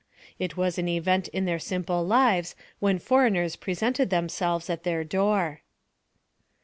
[0.39, 5.61] It was an event in their simple lives when foreigners presented themselves at the door.